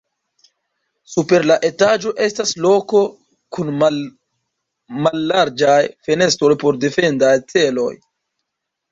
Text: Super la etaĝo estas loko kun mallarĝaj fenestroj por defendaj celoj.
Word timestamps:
Super 1.15 1.43
la 1.49 1.55
etaĝo 1.67 2.13
estas 2.27 2.53
loko 2.65 3.01
kun 3.57 3.69
mallarĝaj 3.83 5.75
fenestroj 6.07 6.51
por 6.65 6.81
defendaj 6.87 7.35
celoj. 7.53 7.91